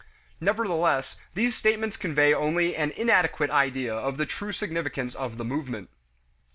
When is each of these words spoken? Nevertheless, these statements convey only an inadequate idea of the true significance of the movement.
Nevertheless, 0.39 1.17
these 1.35 1.55
statements 1.55 1.95
convey 1.95 2.33
only 2.33 2.75
an 2.75 2.89
inadequate 2.89 3.51
idea 3.51 3.93
of 3.93 4.17
the 4.17 4.25
true 4.25 4.51
significance 4.51 5.13
of 5.13 5.37
the 5.37 5.45
movement. 5.45 5.91